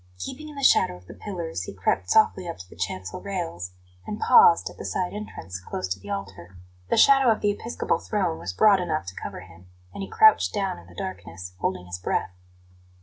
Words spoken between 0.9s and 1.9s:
of the pillars, he